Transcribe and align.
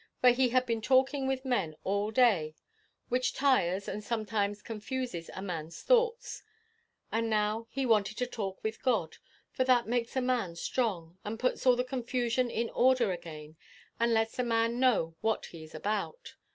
For 0.19 0.29
he 0.31 0.49
had 0.49 0.65
been 0.65 0.81
talking 0.81 1.27
with 1.27 1.45
men 1.45 1.75
all 1.83 2.09
day, 2.09 2.55
which 3.09 3.33
tires 3.35 3.87
and 3.87 4.03
sometimes 4.03 4.63
confuses 4.63 5.29
a 5.35 5.43
man's 5.43 5.83
thoughts, 5.83 6.41
and 7.11 7.29
now 7.29 7.67
he 7.69 7.85
wanted 7.85 8.17
to 8.17 8.25
talk 8.25 8.63
with 8.63 8.81
God 8.81 9.17
for 9.51 9.63
that 9.63 9.85
makes 9.87 10.15
a 10.15 10.19
man 10.21 10.55
strong, 10.55 11.19
and 11.23 11.39
puts 11.39 11.67
all 11.67 11.75
the 11.75 11.83
confusion 11.83 12.49
in 12.49 12.71
order 12.71 13.11
again, 13.11 13.57
and 13.99 14.11
lets 14.11 14.39
a 14.39 14.43
man 14.43 14.79
know 14.79 15.17
what 15.21 15.45
he 15.45 15.63
is 15.63 15.75
about. 15.75 16.33